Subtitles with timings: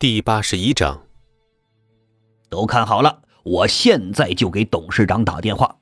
[0.00, 1.02] 第八十一章，
[2.48, 5.76] 都看好了，我现在就给董事长打电话。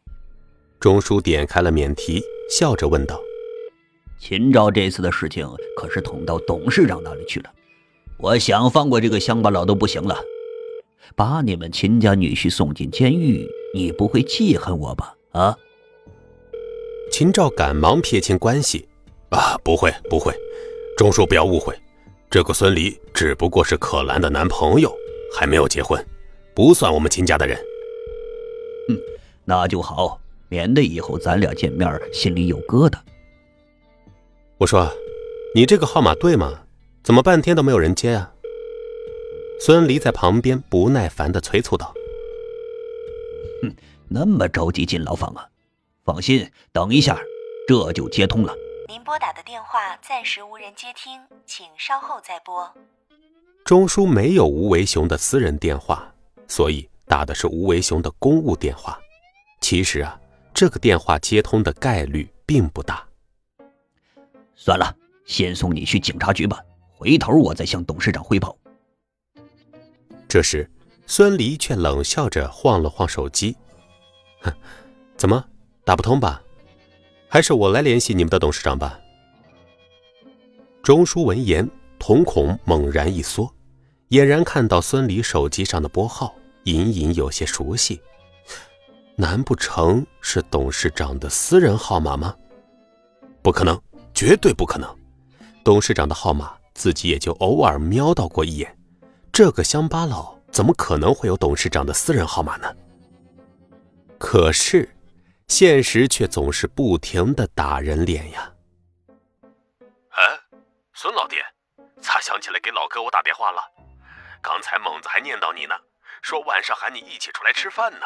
[0.80, 3.20] 钟叔点开了免提，笑着问道
[4.18, 7.50] ：“秦昭这次的事情可是捅到董事长那里去了，
[8.16, 10.18] 我想放过这个乡巴佬都不行了。
[11.14, 15.14] 把你们秦家女婿送进监狱，你不会记恨我吧？
[15.32, 15.54] 啊？”
[17.12, 18.88] 秦昭赶忙撇清关系
[19.28, 20.32] ：“啊，不会，不会，
[20.96, 21.78] 钟叔不要误会。”
[22.36, 24.94] 这个孙离只不过是可兰的男朋友，
[25.32, 26.06] 还没有结婚，
[26.54, 27.58] 不算我们秦家的人。
[28.90, 29.00] 嗯，
[29.46, 30.20] 那就好，
[30.50, 32.98] 免得以后咱俩见面心里有疙瘩。
[34.58, 34.86] 我说，
[35.54, 36.60] 你这个号码对吗？
[37.02, 38.30] 怎么半天都没有人接啊？
[39.58, 41.94] 孙离在旁边不耐烦的催促道
[43.64, 43.74] ：“哼，
[44.08, 45.48] 那么着急进牢房啊？
[46.04, 47.18] 放心，等一下，
[47.66, 48.54] 这就接通了。”
[48.88, 52.72] 您拨打的电话暂时无人接听，请稍后再拨。
[53.64, 56.06] 钟叔没有吴为雄的私人电话，
[56.46, 58.96] 所以打的是吴为雄的公务电话。
[59.60, 60.16] 其实啊，
[60.54, 63.04] 这个电话接通的概率并不大。
[64.54, 66.60] 算了，先送你去警察局吧，
[66.92, 68.56] 回头我再向董事长汇报。
[70.28, 70.70] 这时，
[71.08, 73.56] 孙离却冷笑着晃了晃手机
[74.42, 74.52] ：“哼，
[75.16, 75.44] 怎么
[75.84, 76.40] 打不通吧？”
[77.36, 78.98] 还是我来联系你们的董事长吧。
[80.82, 83.52] 钟叔闻言，瞳孔猛然一缩，
[84.08, 86.34] 俨然看到孙离手机上的拨号，
[86.64, 88.00] 隐隐有些熟悉。
[89.16, 92.34] 难不成是董事长的私人号码吗？
[93.42, 93.78] 不可能，
[94.14, 94.88] 绝对不可能！
[95.62, 98.78] 董事长的号码自己也就偶尔瞄到过一眼，
[99.30, 102.74] 这个乡巴佬怎么可能会有董事长的私人号码呢？
[104.16, 104.88] 可是。
[105.48, 108.52] 现实却总是不停的打人脸呀！
[110.10, 110.40] 哎，
[110.92, 111.36] 孙老弟，
[112.00, 113.62] 咋想起来给老哥我打电话了？
[114.42, 115.74] 刚才猛子还念叨你呢，
[116.20, 118.00] 说晚上喊你一起出来吃饭呢。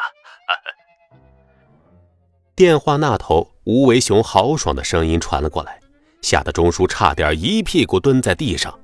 [2.55, 5.79] 电话那头，吴为雄豪爽的声音传了过来，
[6.21, 8.79] 吓得钟叔差点一屁股蹲在地上。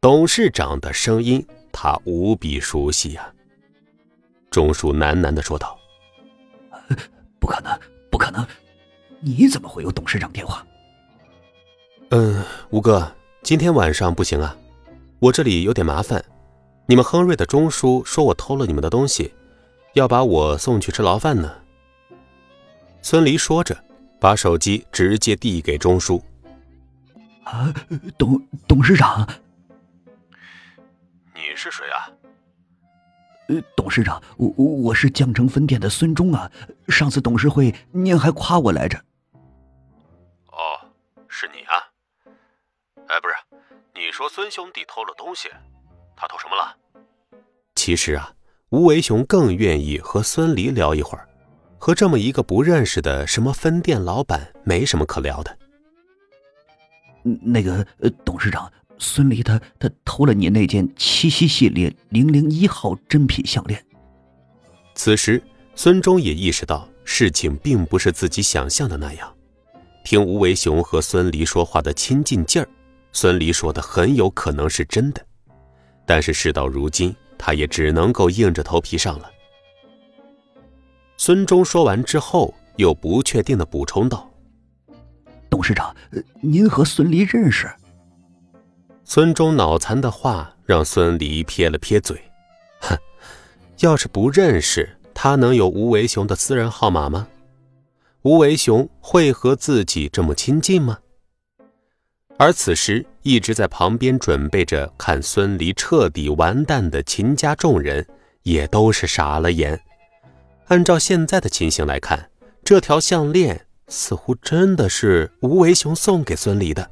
[0.00, 3.30] 董事长的声音，他无比熟悉呀。
[4.50, 5.79] 钟叔喃喃的说道。
[7.40, 7.80] 不可能，
[8.10, 8.46] 不可能！
[9.18, 10.64] 你怎么会有董事长电话？
[12.10, 13.10] 嗯，吴哥，
[13.42, 14.56] 今天晚上不行啊，
[15.18, 16.24] 我这里有点麻烦。
[16.86, 19.32] 你们亨瑞的钟叔说我偷了你们的东西，
[19.94, 21.52] 要把我送去吃牢饭呢。
[23.00, 23.76] 孙离说着，
[24.18, 26.22] 把手机直接递给钟叔。
[27.44, 27.72] 啊，
[28.18, 29.26] 董董事长，
[31.34, 32.10] 你是谁啊？
[33.74, 36.50] 董事长，我我是江城分店的孙忠啊。
[36.88, 38.98] 上次董事会您还夸我来着。
[40.46, 40.78] 哦，
[41.28, 41.74] 是你啊？
[43.08, 43.34] 哎，不是，
[43.94, 45.48] 你说孙兄弟偷了东西，
[46.16, 46.76] 他偷什么了？
[47.74, 48.34] 其实啊，
[48.70, 51.28] 吴为雄更愿意和孙离聊一会儿，
[51.78, 55.58] 和这么一个不认识的什么分店老板没什么可聊的。
[57.22, 57.86] 那个
[58.24, 58.70] 董事长。
[59.00, 63.84] 孙离他他偷了你那件七夕系列零零一号真品项链。
[64.94, 65.42] 此时，
[65.74, 69.34] 孙忠也意识到事情并不是自己想象的那样。
[70.04, 72.68] 听吴为雄和孙离说话的亲近劲儿，
[73.12, 75.26] 孙离说的很有可能是真的。
[76.06, 79.30] 但是事到如今，他也只能够硬着头皮上了。
[81.16, 84.30] 孙忠说完之后，又不确定的补充道
[85.48, 85.94] ：“董事长，
[86.40, 87.70] 您和孙离认识？”
[89.12, 92.16] 孙中脑残的话让孙离撇了撇嘴，
[92.80, 92.96] 哼，
[93.80, 97.26] 要是不认识，他能有吴为雄的私人号码吗？
[98.22, 100.96] 吴为雄会和自己这么亲近吗？
[102.38, 108.06] 而此时，一直在旁边准备着看孙离彻底完蛋的秦家众人，
[108.44, 109.82] 也都是傻了眼。
[110.68, 112.30] 按照现在的情形来看，
[112.62, 116.88] 这条项链似乎真的是吴为雄送给孙离的。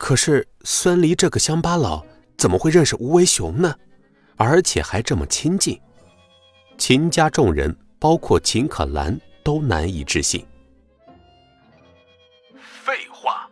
[0.00, 2.02] 可是孙离这个乡巴佬
[2.38, 3.76] 怎么会认识吴为雄呢？
[4.38, 5.78] 而且还这么亲近？
[6.78, 10.44] 秦家众人，包括秦可兰，都难以置信。
[12.82, 13.46] 废话，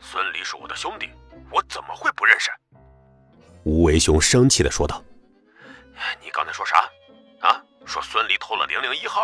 [0.00, 1.10] 孙离是我的兄弟，
[1.50, 2.50] 我怎么会不认识？
[3.64, 5.04] 吴为雄生气的说道
[6.24, 6.88] ：“你刚才说啥？
[7.46, 7.62] 啊？
[7.84, 9.20] 说孙离偷了零零一号？”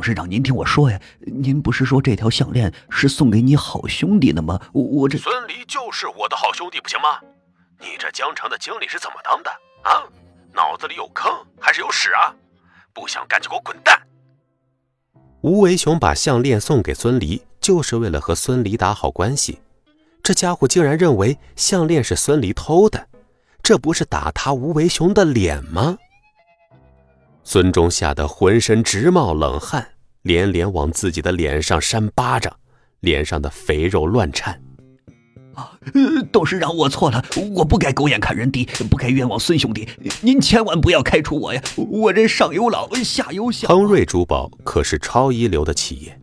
[0.00, 4.58] 董事长，您听我说呀，您不是说这条项链是送给你好兄弟的吗？
[4.72, 7.20] 我我这孙离就是我的好兄弟，不行吗？
[7.78, 9.50] 你这江城的经理是怎么当的
[9.82, 10.00] 啊？
[10.54, 11.30] 脑子里有坑
[11.60, 12.34] 还是有屎啊？
[12.94, 14.00] 不想干就给我滚蛋！
[15.42, 19.60] 吴为雄把项链送给孙离，就是为了和孙离打好关系。
[20.22, 23.06] 这家伙竟然认为项链是孙离偷的，
[23.62, 25.98] 这不是打他吴为雄的脸吗？
[27.42, 29.88] 孙忠吓得浑身直冒冷汗，
[30.22, 32.54] 连连往自己的脸上扇巴掌，
[33.00, 34.60] 脸上的肥肉乱颤。
[35.54, 35.72] 啊，
[36.30, 39.88] 董事长，我错了，我不该狗眼看人低，不该冤枉孙兄弟，
[40.20, 41.60] 您千万不要开除我呀！
[41.76, 43.66] 我这上有老，下有小。
[43.68, 46.20] 亨瑞珠宝可是超一流的企业，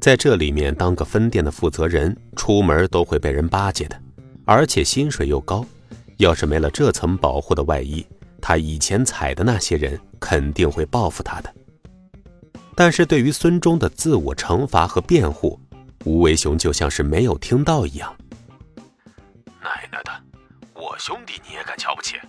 [0.00, 4.00] 在这里面当个分店的负责人，出门都会被人巴结的，
[4.44, 5.64] 而且薪水又高。
[6.18, 8.04] 要是没了这层保护的外衣，
[8.46, 11.50] 他以前踩的那些人肯定会报复他的。
[12.76, 15.58] 但是对于孙忠的自我惩罚和辩护，
[16.04, 18.14] 吴为雄就像是没有听到一样。
[19.62, 20.12] 奶奶的，
[20.74, 22.20] 我兄弟你也敢瞧不起？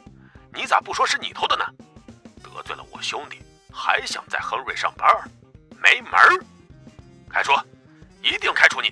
[0.54, 1.66] 你咋不说是你偷的呢？
[2.42, 3.40] 得罪了我兄弟，
[3.70, 5.06] 还想在亨瑞上班，
[5.84, 6.40] 没门儿！
[7.30, 7.52] 开除，
[8.24, 8.88] 一定开除你！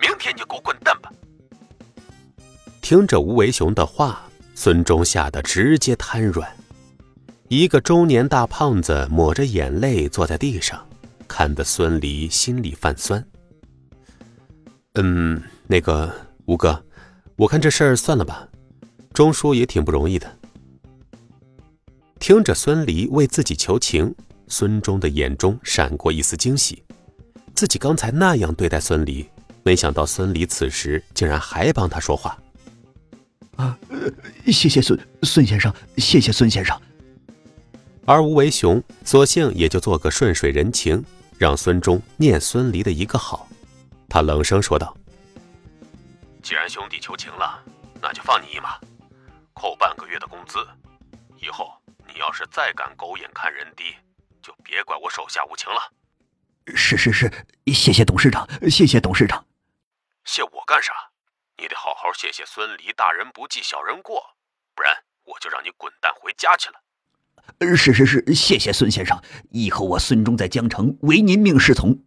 [0.00, 1.12] 明天你就给我滚蛋吧！
[2.80, 4.22] 听着吴为雄的话，
[4.54, 6.48] 孙忠吓得直接瘫软。
[7.48, 10.84] 一个中年大胖子抹着眼泪坐在地上，
[11.28, 13.24] 看得孙离心里泛酸。
[14.94, 16.12] 嗯，那个
[16.46, 16.82] 吴哥，
[17.36, 18.48] 我看这事儿算了吧，
[19.12, 20.38] 钟叔也挺不容易的。
[22.18, 24.14] 听着孙离为自己求情，
[24.48, 26.82] 孙忠的眼中闪过一丝惊喜。
[27.54, 29.28] 自己刚才那样对待孙离，
[29.62, 32.38] 没想到孙离此时竟然还帮他说话。
[34.46, 36.78] 啊，谢谢孙孙先生，谢谢孙先生。
[38.06, 41.02] 而吴为雄索性也就做个顺水人情，
[41.38, 43.48] 让孙忠念孙离的一个好。
[44.08, 44.94] 他冷声说道
[46.42, 47.62] ：“既然兄弟求情了，
[48.02, 48.78] 那就放你一马，
[49.54, 50.58] 扣半个月的工资。
[51.38, 51.72] 以后
[52.06, 53.84] 你要是再敢狗眼看人低，
[54.42, 55.80] 就别怪我手下无情了。”
[56.76, 57.30] 是是是，
[57.66, 59.44] 谢谢董事长，谢谢董事长。
[60.24, 60.92] 谢我干啥？
[61.56, 64.36] 你得好好谢谢孙离大人不计小人过，
[64.74, 66.80] 不然我就让你滚蛋回家去了。
[67.76, 69.18] 是是是，谢谢孙先生，
[69.50, 72.02] 以后我孙忠在江城唯您命是从。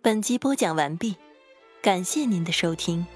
[0.00, 1.16] 本集播讲完毕，
[1.82, 3.06] 感谢您的收听。